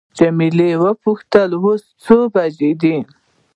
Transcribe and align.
جميله 0.17 0.69
وپوښتل 0.83 1.49
اوس 1.61 1.83
څو 2.03 2.17
بجې 2.33 2.71
دي. 2.81 2.97